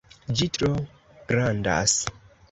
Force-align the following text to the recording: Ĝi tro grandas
Ĝi 0.37 0.45
tro 0.53 0.69
grandas 1.31 1.93